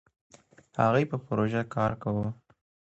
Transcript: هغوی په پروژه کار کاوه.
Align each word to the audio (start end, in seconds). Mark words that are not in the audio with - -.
هغوی 0.79 1.03
په 1.11 1.17
پروژه 1.25 1.61
کار 1.75 1.91
کاوه. 2.01 2.27